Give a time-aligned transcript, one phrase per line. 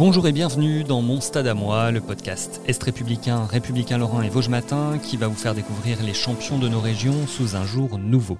[0.00, 4.30] Bonjour et bienvenue dans Mon Stade à moi, le podcast Est républicain, républicain Lorrain et
[4.30, 7.98] Vosges Matin qui va vous faire découvrir les champions de nos régions sous un jour
[7.98, 8.38] nouveau.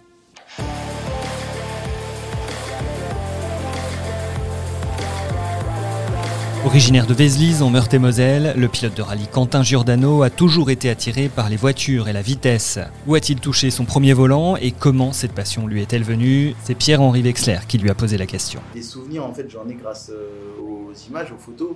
[6.66, 11.30] Originaire de Vézelise en Meurthe-et-Moselle, le pilote de rallye Quentin Giordano a toujours été attiré
[11.34, 12.78] par les voitures et la vitesse.
[13.06, 16.54] Où a-t-il touché son premier volant et comment cette passion lui est-elle venue?
[16.62, 18.60] C'est Pierre-Henri Wexler qui lui a posé la question.
[18.74, 21.70] Des souvenirs, en fait, j'en ai grâce euh, aux images, aux photos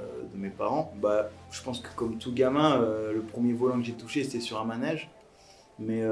[0.00, 0.02] euh,
[0.34, 0.94] de mes parents.
[1.02, 4.40] Bah, je pense que comme tout gamin, euh, le premier volant que j'ai touché, c'était
[4.40, 5.10] sur un manège.
[5.78, 6.02] Mais,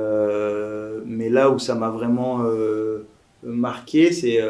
[1.06, 2.42] mais là où ça m'a vraiment
[3.42, 4.40] marqué, c'est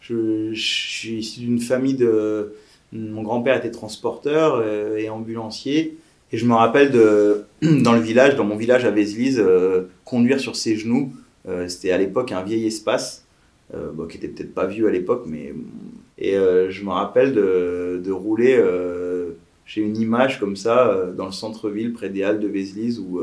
[0.00, 2.54] je, je suis issu d'une famille de
[2.92, 5.98] mon grand-père était transporteur euh, et ambulancier.
[6.32, 6.90] Et je me rappelle
[7.82, 11.12] dans le village, dans mon village à Vézelise, euh, conduire sur ses genoux.
[11.48, 13.24] Euh, c'était à l'époque un vieil espace,
[14.08, 15.52] qui était peut-être pas vieux à l'époque, mais.
[16.20, 18.58] Et je me rappelle de, de rouler.
[19.66, 23.20] J'ai une image comme ça dans le centre-ville, près des Halles de Vézelise, où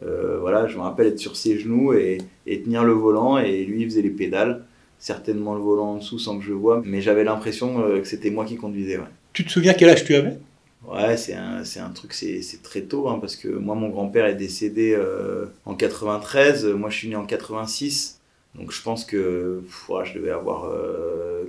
[0.00, 3.82] voilà, je me rappelle être sur ses genoux et, et tenir le volant, et lui
[3.82, 4.64] il faisait les pédales
[5.02, 8.30] certainement le volant en dessous sans que je vois, mais j'avais l'impression euh, que c'était
[8.30, 9.00] moi qui conduisais.
[9.32, 10.38] Tu te souviens quel âge tu avais?
[10.86, 14.36] Ouais, c'est un, un, truc, c'est très tôt, hein, parce que moi, mon grand-père est
[14.36, 18.20] décédé euh, en 93, moi je suis né en 86,
[18.54, 19.62] donc je pense que
[20.04, 20.70] je devais avoir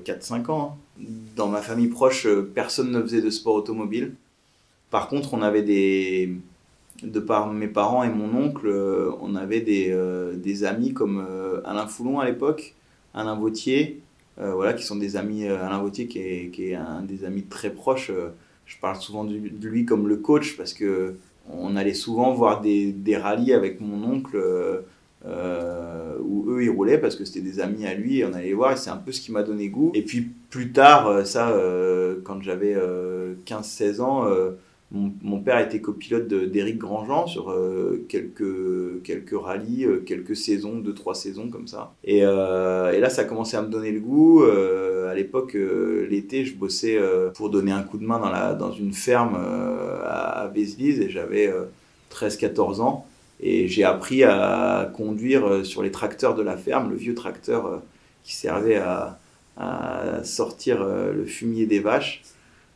[0.04, 0.80] 4-5 euh, ans.
[1.00, 1.04] Hein.
[1.36, 4.16] Dans ma famille proche, personne ne faisait de sport automobile.
[4.90, 6.34] Par contre, on avait des...
[7.04, 8.68] De par mes parents et mon oncle,
[9.20, 9.94] on avait des,
[10.36, 11.28] des amis comme
[11.66, 12.76] Alain Foulon à l'époque,
[13.14, 14.02] Alain Vautier,
[14.40, 15.46] euh, voilà, qui sont des amis.
[15.46, 18.10] Euh, Alain Vautier, qui est, qui est, un des amis très proches.
[18.10, 18.30] Euh,
[18.66, 21.16] je parle souvent de, lui comme le coach parce que
[21.52, 24.38] on allait souvent voir des, des rallyes avec mon oncle
[25.26, 28.72] où eux ils roulaient parce que c'était des amis à lui et on allait voir
[28.72, 29.92] et c'est un peu ce qui m'a donné goût.
[29.94, 31.54] Et puis plus tard, ça,
[32.24, 32.78] quand j'avais
[33.46, 34.26] 15-16 ans,
[34.94, 40.94] mon, père était copilote d'Éric Grandjean sur euh, quelques, quelques rallyes, euh, quelques saisons, deux,
[40.94, 41.96] trois saisons comme ça.
[42.04, 44.44] Et, euh, et, là, ça a commencé à me donner le goût.
[44.44, 45.58] à l'époque,
[46.10, 47.00] l'été, je bossais
[47.34, 51.52] pour donner un coup de main dans, la, dans une ferme à, à et j'avais
[52.12, 53.08] 13-14 ans.
[53.40, 57.82] Et j'ai appris à conduire sur les tracteurs de la ferme, le vieux tracteur
[58.24, 59.20] qui servait à
[60.24, 62.22] sortir le fumier des vaches.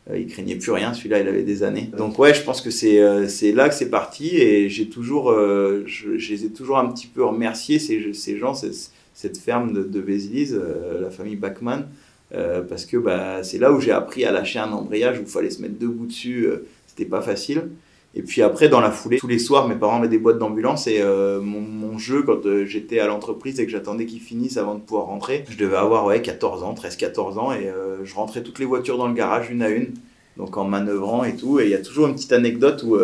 [0.09, 1.89] Euh, il craignait plus rien, celui-là, il avait des années.
[1.97, 5.83] Donc ouais, je pense que c'est euh, là que c'est parti et j'ai toujours, euh,
[5.85, 11.01] je, les ai toujours un petit peu remerciés, ces, ces gens, cette ferme de, de
[11.01, 11.87] la famille Bachmann,
[12.31, 15.49] parce que bah, c'est là où j'ai appris à lâcher un embrayage où il fallait
[15.49, 16.47] se mettre debout dessus,
[16.85, 17.69] c'était pas facile.
[18.17, 20.87] Et puis après, dans la foulée, tous les soirs, mes parents avaient des boîtes d'ambulance
[20.87, 24.73] et euh, mon, jeu, quand euh, j'étais à l'entreprise et que j'attendais qu'ils finissent avant
[24.73, 28.41] de pouvoir rentrer, je devais avoir ouais, 14 ans, 13-14 ans et euh, je rentrais
[28.41, 29.93] toutes les voitures dans le garage une à une,
[30.35, 31.59] donc en manœuvrant et tout.
[31.59, 32.97] Et il y a toujours une petite anecdote où,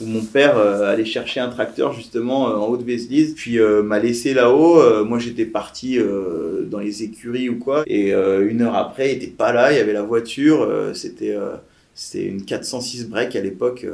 [0.00, 5.04] mon père allait chercher un tracteur justement en haut de Vézelise, puis m'a laissé là-haut.
[5.04, 5.96] moi j'étais parti
[6.64, 9.80] dans les écuries ou quoi, et une heure après, il était pas là, il y
[9.80, 11.36] avait la voiture, c'était
[11.94, 13.86] c'était une 406 break à l'époque.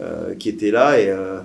[0.00, 0.98] Euh, qui était là.
[0.98, 1.38] Et, euh,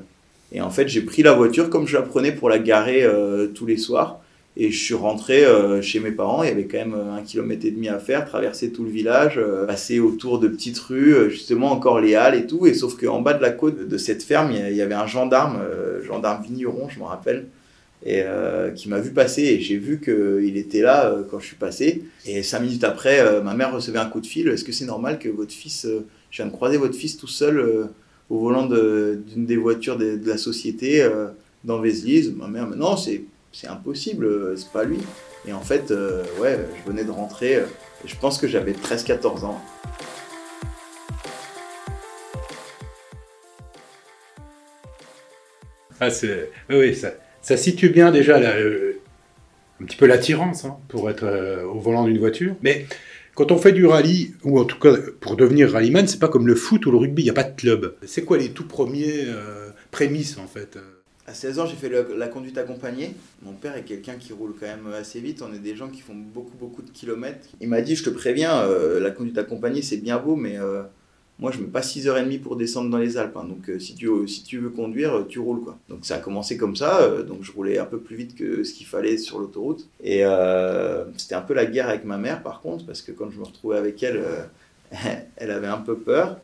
[0.51, 3.45] et en fait, j'ai pris la voiture comme je la prenais pour la garer euh,
[3.45, 4.21] tous les soirs.
[4.57, 5.45] Et je suis rentré
[5.81, 8.71] chez mes parents, il y avait quand même un kilomètre et demi à faire, traverser
[8.71, 12.65] tout le village, passer autour de petites rues, justement encore les halles et tout.
[12.65, 15.61] Et sauf qu'en bas de la côte de cette ferme, il y avait un gendarme,
[16.03, 17.45] gendarme vigneron, je me rappelle,
[18.05, 18.23] et
[18.75, 19.43] qui m'a vu passer.
[19.43, 22.03] Et j'ai vu qu'il était là quand je suis passé.
[22.25, 24.49] Et cinq minutes après, ma mère recevait un coup de fil.
[24.49, 25.87] Est-ce que c'est normal que votre fils,
[26.31, 27.87] je viens de croiser votre fils tout seul
[28.29, 31.27] au volant d'une des voitures de, la société euh,
[31.63, 32.33] dans Vézelise.
[32.35, 33.23] Ma mère, mais non, c'est
[33.67, 34.99] impossible, euh, c'est pas lui.
[35.47, 37.63] Et en fait, euh, ouais, je venais de rentrer,
[38.05, 39.61] je pense que j'avais 13-14 ans.
[46.01, 46.51] Ah, c'est...
[46.69, 47.11] Oui, ça,
[47.41, 52.55] ça situe bien déjà un petit peu l'attirance hein, pour être au volant d'une voiture.
[52.61, 52.85] Mais
[53.39, 56.45] quand on fait du rallye, ou en tout cas pour devenir rallyman, c'est pas comme
[56.45, 57.95] le foot ou le rugby, il n'y a pas de club.
[58.05, 60.77] C'est quoi les tout premiers euh, prémices en fait
[61.25, 63.13] À 16 ans, j'ai fait la conduite accompagnée.
[63.41, 65.41] Mon père est quelqu'un qui roule quand même assez vite.
[65.41, 67.47] On est des gens qui font beaucoup, beaucoup de kilomètres.
[67.61, 70.81] Il m'a dit, je te préviens, euh, la conduite accompagnée, c'est bien beau, mais euh,
[71.39, 73.37] moi, je mets pas 6h30 pour descendre dans les Alpes.
[73.37, 73.45] hein.
[73.47, 75.61] Donc, euh, si, tu, si tu veux conduire, euh, tu roules.
[75.61, 75.77] Quoi.
[75.87, 77.01] Donc, ça a commencé comme ça.
[77.01, 79.87] euh, donc, je roulais un peu plus vite que ce qu'il fallait sur l'autoroute.
[80.03, 83.29] Et euh, c'était un peu la guerre avec ma mère, par contre, parce que quand
[83.31, 84.43] je me retrouvais avec elle, euh,
[85.37, 86.39] elle avait un peu peur.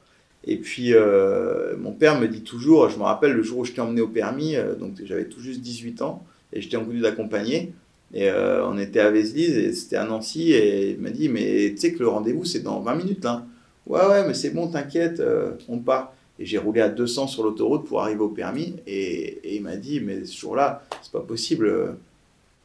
[0.47, 3.71] Et puis, euh, mon père me dit toujours, je me rappelle le jour où je
[3.71, 7.03] t'ai emmené au permis, euh, donc j'avais tout juste 18 ans, et j'étais en conduite
[7.05, 7.73] accompagnée,
[8.13, 11.71] et euh, on était à Vézelise, et c'était à Nancy, et il m'a dit, mais
[11.71, 13.44] tu sais que le rendez-vous, c'est dans 20 minutes, là.
[13.87, 16.13] Ouais, ouais, mais c'est bon, t'inquiète, euh, on part.
[16.39, 19.75] Et j'ai roulé à 200 sur l'autoroute pour arriver au permis, et, et il m'a
[19.77, 21.87] dit, mais ce jour-là, c'est pas possible, euh,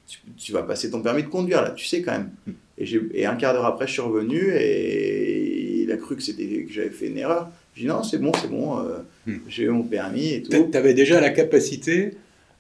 [0.09, 2.31] tu, tu vas passer ton permis de conduire, là, tu sais quand même.
[2.79, 6.73] Et, un quart d'heure après, je suis revenu, et il a cru que, c'était, que
[6.73, 7.49] j'avais fait une erreur.
[7.77, 9.37] J'ai dit non, c'est bon, c'est bon, euh, Hmm.
[9.49, 10.69] j'ai eu mon permis et tout.
[10.73, 12.15] Tu avais déjà la capacité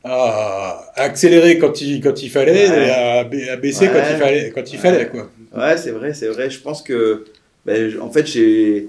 [0.05, 2.87] à à accélérer quand il, quand il fallait Ouais.
[2.87, 3.93] et à, ba- à baisser Ouais.
[3.95, 4.51] quand il fallait.
[4.51, 4.83] Quand il Ouais.
[4.83, 5.31] fallait quoi.
[5.57, 6.51] Ouais, c'est vrai, c'est vrai.
[6.51, 7.25] Je pense que,
[7.71, 8.89] ben, en fait, j'ai,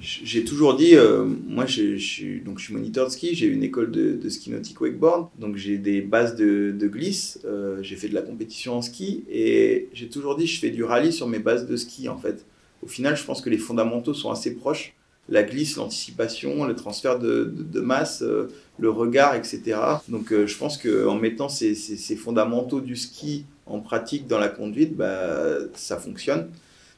[0.00, 3.62] j'ai toujours dit, euh, moi, je, suis, donc, je suis moniteur de ski, j'ai une
[3.62, 8.14] école de, ski nautique wakeboard, donc j'ai des bases de, glisse, euh, j'ai fait de
[8.14, 11.66] la compétition en ski, et j'ai toujours dit, je fais du rallye sur mes bases
[11.66, 12.46] de ski, en fait.
[12.82, 14.94] Au final, je pense que les fondamentaux sont assez proches.
[15.28, 18.48] La glisse, l'anticipation, le transfert de, masse, euh,
[18.78, 19.76] le regard, etc.
[20.08, 25.58] Donc, je pense qu'en mettant ces fondamentaux du ski en pratique dans la conduite, bah,
[25.74, 26.48] ça fonctionne.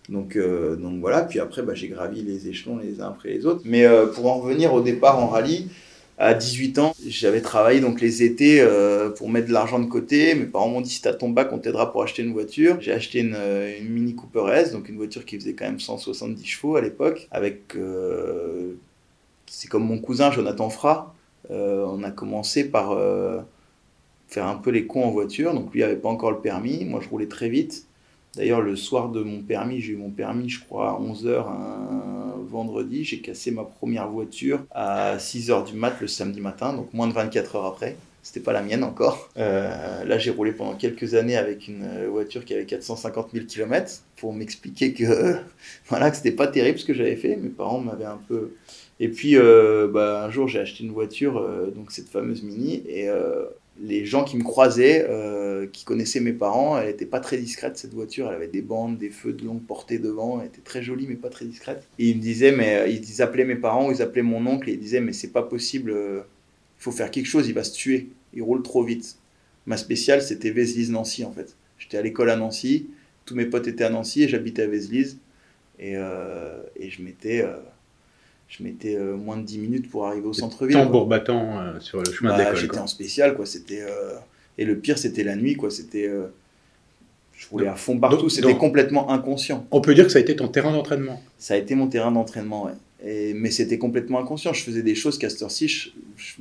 [0.08, 3.46] Donc, euh, donc voilà, puis après, bah, j'ai gravi les échelons les uns après les
[3.46, 3.62] autres.
[3.64, 5.68] Mais euh, pour en revenir au départ en rallye,
[6.18, 10.34] à 18 ans, j'avais travaillé donc les étés euh, pour mettre de l'argent de côté.
[10.34, 12.78] Mes parents m'ont dit si t'as ton bac, on t'aidera pour acheter une voiture.
[12.80, 13.36] J'ai acheté une,
[13.82, 17.74] Mini Cooper S, donc une voiture qui faisait quand même 170 chevaux à l'époque, avec
[19.46, 21.14] c'est comme mon cousin Jonathan Fra.
[21.50, 22.98] On a commencé par
[24.28, 25.52] faire un peu les cons en voiture.
[25.52, 26.86] Donc lui avait pas encore le permis.
[26.86, 27.86] Moi, je roulais très vite.
[28.36, 32.34] D'ailleurs, le soir de mon permis, j'ai eu mon permis, je crois, à 11h un
[32.46, 33.02] vendredi.
[33.02, 37.14] J'ai cassé ma première voiture à 6h du mat le samedi matin, donc moins de
[37.14, 37.96] 24 heures après.
[38.22, 39.30] C'était pas la mienne encore.
[39.38, 44.02] Euh, là, j'ai roulé pendant quelques années avec une voiture qui avait 450 000 km
[44.16, 45.36] pour m'expliquer que,
[45.88, 47.36] voilà, c'était pas terrible ce que j'avais fait.
[47.36, 48.50] Mes parents m'avaient un peu.
[49.00, 52.82] Et puis, euh, bah, un jour, j'ai acheté une voiture, euh, donc cette fameuse Mini,
[52.86, 53.08] et
[53.80, 57.76] les gens qui me croisaient, euh, qui connaissaient mes parents, elle n'était pas très discrète
[57.76, 58.28] cette voiture.
[58.28, 60.40] Elle avait des bandes, des feux de longue portée devant.
[60.40, 61.86] Elle était très jolie, mais pas très discrète.
[61.98, 64.80] Ils me disaient, mais euh, ils, appelaient mes parents, ils appelaient mon oncle et ils
[64.80, 65.90] disaient, mais c'est pas possible.
[65.90, 66.22] euh,
[66.78, 67.48] Il faut faire quelque chose.
[67.48, 68.08] Il va se tuer.
[68.34, 69.18] Il roule trop vite.
[69.66, 71.56] Ma spéciale, c'était Vézelise Nancy en fait.
[71.78, 72.88] J'étais à l'école à Nancy.
[73.24, 75.18] Tous mes potes étaient à Nancy et j'habitais à Vézelise.
[75.78, 77.56] Et, euh, je mettais, euh,
[78.48, 80.76] je mettais euh, moins de 10 minutes pour arriver au centre-ville.
[80.76, 82.56] Tambour battant euh, sur le chemin Bah, de l'école.
[82.56, 83.46] J'étais en spécial, quoi.
[83.46, 84.14] C'était euh,
[84.58, 85.70] et le pire, c'était la nuit, quoi.
[85.70, 86.10] C'était,
[87.34, 88.28] je roulais à fond partout.
[88.28, 89.66] C'était complètement inconscient.
[89.70, 91.22] On peut dire que ça a été ton terrain d'entraînement.
[91.38, 92.72] Ça a été mon terrain d'entraînement, ouais.
[93.04, 94.54] Et, mais c'était complètement inconscient.
[94.54, 96.36] Je faisais des choses qu'à cette heure-ci, je, je,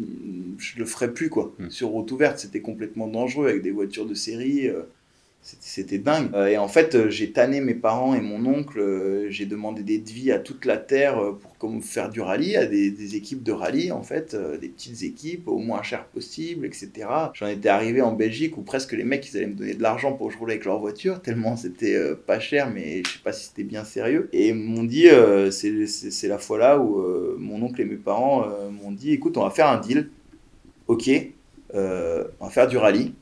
[0.57, 1.53] je le ferais plus, quoi.
[1.59, 1.69] Hmm.
[1.69, 4.69] Sur route ouverte, c'était complètement dangereux avec des voitures de série.
[5.59, 6.29] C'était- dingue.
[6.33, 8.79] Euh, et en fait, euh, j'ai tanné mes parents et mon oncle.
[8.79, 12.65] euh, j'ai demandé des devis à toute la terre pour comme faire du rallye, à
[12.65, 17.07] des, équipes de rallye, en fait, des petites équipes au moins cher possible, etc.
[17.33, 20.13] J'en étais arrivé en Belgique où presque les mecs, ils allaient me donner de l'argent
[20.13, 23.31] pour que je roule avec leur voiture, tellement c'était pas cher, mais je sais pas
[23.31, 24.29] si c'était bien sérieux.
[24.33, 25.07] Et ils m'ont dit,
[25.51, 27.01] c'est la fois là où
[27.37, 30.09] mon oncle et mes parents m'ont dit, écoute, on va faire un deal.
[30.87, 31.09] Ok,
[31.73, 33.13] on va faire du rallye.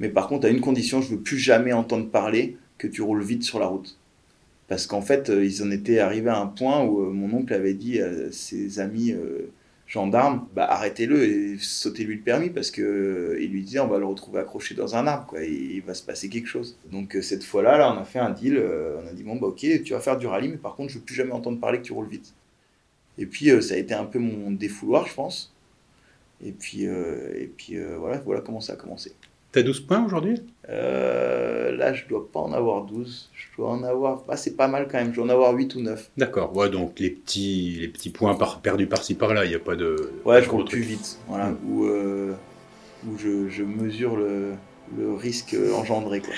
[0.00, 3.22] Mais par contre, à une condition, je veux plus jamais entendre parler que tu roules
[3.22, 3.98] vite sur la route.
[4.68, 7.54] Parce qu'en fait, euh, ils en étaient arrivés à un point où euh, mon oncle
[7.54, 9.50] avait dit à ses amis euh,
[9.86, 14.40] gendarmes, bah arrêtez-le et sautez-lui le permis parce que lui disait on va le retrouver
[14.40, 16.78] accroché dans un arbre, quoi, il va se passer quelque chose.
[16.92, 18.62] Donc cette fois-là, là, on a fait un deal,
[19.02, 20.98] on a dit bon bah ok, tu vas faire du rallye, mais par contre, je
[20.98, 22.34] veux plus jamais entendre parler que tu roules vite.
[23.16, 25.54] Et puis ça a été un peu mon défouloir, je pense.
[26.44, 29.12] Et puis, et puis voilà, voilà comment ça a commencé.
[29.50, 30.42] T'as 12 points aujourd'hui?
[30.68, 33.30] Euh, là, je dois pas en avoir 12.
[33.32, 34.22] Je dois en avoir.
[34.28, 35.10] Ah, c'est pas mal quand même.
[35.10, 36.10] Je dois en avoir 8 ou 9.
[36.18, 36.54] D'accord.
[36.54, 39.74] Ouais, donc les petits, les petits points par- perdus par-ci par-là, il n'y a pas
[39.76, 40.12] de.
[40.26, 41.18] Ouais, je roule plus vite.
[41.28, 41.46] Voilà.
[41.50, 41.56] Mm.
[41.66, 42.34] Où, euh,
[43.06, 44.52] où je, je mesure le,
[44.98, 46.20] le risque engendré.
[46.20, 46.34] Quoi.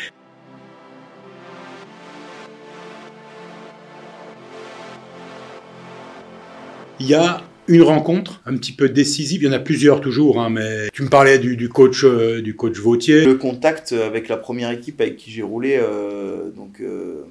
[6.99, 9.43] Il y a une rencontre un petit peu décisive.
[9.43, 12.57] Il y en a plusieurs toujours, hein, mais tu me parlais du, coach, euh, du
[12.57, 13.25] coach Vautier.
[13.25, 17.23] Le contact avec la première équipe avec qui j'ai roulé, euh, donc, euh,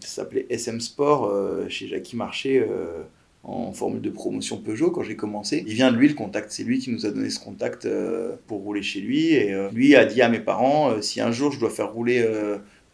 [0.00, 1.32] ça s'appelait SM Sport,
[1.68, 2.64] chez Jackie Marché.
[3.44, 5.64] en formule de promotion Peugeot quand j'ai commencé.
[5.66, 7.88] Il vient de lui le contact, c'est lui qui nous a donné ce contact
[8.46, 9.32] pour rouler chez lui.
[9.32, 12.24] Et lui a dit à mes parents, si un jour je dois faire rouler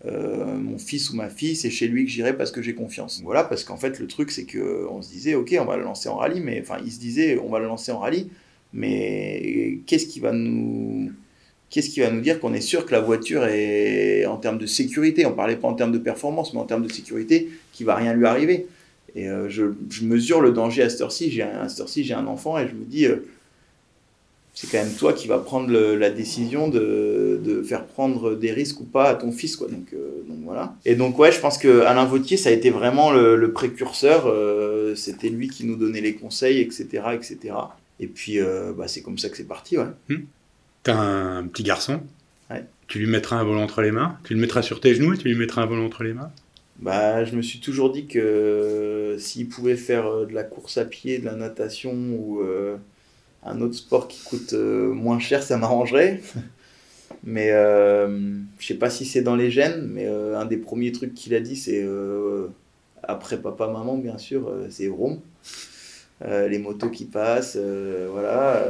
[0.05, 3.21] mon fils ou ma fille, c'est chez lui que j'irai parce que j'ai confiance.
[3.25, 5.83] Voilà, parce qu'en fait le truc c'est que on se disait, ok, on va le
[5.83, 8.29] lancer en rallye, mais enfin il se disait, on va le lancer en rallye,
[8.73, 11.11] mais qu'est-ce qui va nous
[11.71, 14.67] qu'est-ce qui va nous dire qu'on est sûr que la voiture est en termes de
[14.67, 17.95] sécurité, on parlait pas en termes de performance, mais en termes de sécurité, qu'il va
[17.95, 18.67] rien lui arriver.
[19.15, 19.65] Et euh, je,
[20.03, 21.31] mesure le danger à cette heure-ci.
[21.31, 23.27] J'ai un, j'ai un enfant et je me dis, euh,
[24.61, 28.81] c'est quand même toi qui vas prendre la décision de, de, faire prendre des risques
[28.81, 29.57] ou pas à ton fils.
[29.57, 29.69] Quoi.
[29.69, 30.75] Donc, euh, donc voilà.
[30.85, 34.35] Et donc, ouais, je pense que Alain Vautier, ça a été vraiment le, précurseur.
[34.97, 36.87] C'était lui qui nous donnait les conseils, etc.
[37.13, 37.55] etc.
[38.01, 38.41] Et puis,
[38.77, 39.79] bah, c'est comme ça que c'est parti.
[39.79, 39.85] Ouais.
[40.09, 40.25] Hmm.
[40.83, 42.01] T'as un petit garçon.
[42.51, 42.65] Ouais.
[42.89, 44.19] Tu lui mettras un volant entre les mains?
[44.25, 46.33] Tu le mettras sur tes genoux et tu lui mettras un volant entre les mains?
[46.79, 50.85] Bah, je me suis toujours dit que s'il pouvait faire euh, de la course à
[50.85, 52.77] pied, de la natation ou euh,
[53.45, 56.21] un autre sport qui coûte euh, moins cher, ça m'arrangerait.
[57.25, 61.35] mais je sais pas si c'est dans les gènes, mais un des premiers trucs qu'il
[61.35, 61.87] a dit, c'est
[63.03, 65.21] après papa, maman, bien sûr, c'est Rome.
[66.25, 67.59] les motos qui passent,
[68.11, 68.63] voilà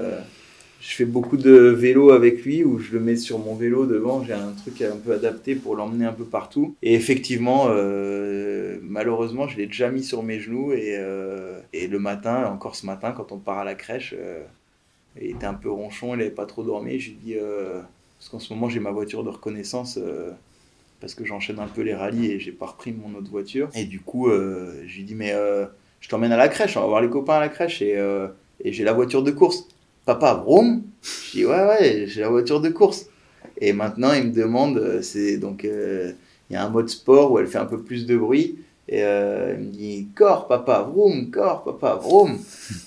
[0.80, 4.22] je fais beaucoup de vélo avec lui où je le mets sur mon vélo devant.
[4.22, 6.76] J'ai un truc un peu adapté pour l'emmener un peu partout.
[6.82, 10.72] Et effectivement, euh, malheureusement, je l'ai déjà mis sur mes genoux.
[10.72, 14.42] Et, euh, et, le matin, encore ce matin, quand on part à la crèche, euh,
[15.20, 16.98] il était un peu ronchon, il n'avait pas trop dormi.
[16.98, 17.36] Je lui dis,
[18.18, 19.98] parce qu'en ce moment, j'ai ma voiture de reconnaissance
[21.00, 23.68] parce que j'enchaîne un peu les rallyes et j'ai pas repris mon autre voiture.
[23.74, 25.34] Et du coup, je lui dis, mais
[26.00, 27.96] je t'emmène à la crèche, on va voir les copains à la crèche et,
[28.64, 29.66] j'ai la voiture de course
[30.08, 33.06] papa, vroom Je dis, ouais, ouais, j'ai la voiture de course.
[33.60, 36.12] Et maintenant, il me demande, euh, c'est donc, euh,
[36.48, 38.58] il y a un mode sport où elle fait un peu plus de bruit.
[38.90, 42.38] Et euh, il me dit, corps, papa, vroom, corps, papa, vroom.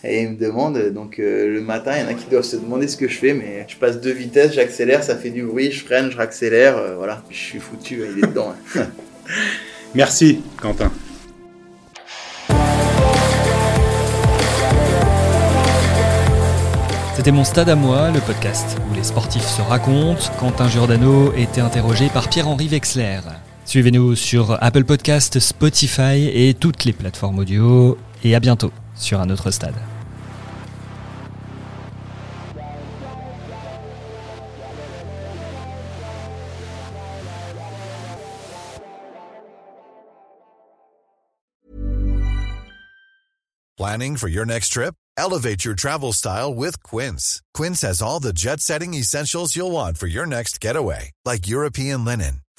[0.03, 2.88] Et il me demande, donc le matin, il y en a qui doivent se demander
[2.88, 5.86] ce que je fais, mais je passe deux vitesses, j'accélère, ça fait du bruit, je
[5.86, 8.53] freine, je raccélère, voilà, je suis foutu, il est dedans.
[8.75, 8.88] Hein.
[9.96, 10.91] Merci, Quentin.
[17.22, 20.31] C'était mon stade à moi, le podcast où les sportifs se racontent.
[20.39, 23.20] Quentin Giordano était interrogé par Pierre-Henri Wexler.
[23.65, 27.98] Suivez-nous sur Apple Podcast, Spotify et toutes les plateformes audio.
[28.24, 29.75] Et à bientôt sur un autre stade.
[43.77, 44.94] Planning for your next trip?
[45.18, 47.41] Elevate your travel style with Quince.
[47.56, 52.06] Quince has all the jet setting essentials you'll want for your next getaway, like European
[52.06, 52.41] linen,